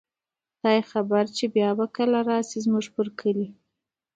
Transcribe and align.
خدای 0.59 0.81
زده 1.29 1.47
بیا 1.53 1.69
به 1.77 1.85
کله 1.95 2.19
را 2.27 2.37
شئ، 2.49 2.57
زموږ 2.65 2.85
پر 2.95 3.07
کلي 3.19 3.47